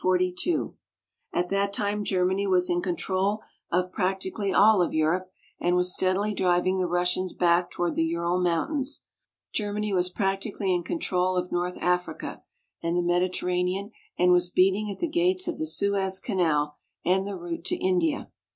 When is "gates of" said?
15.07-15.59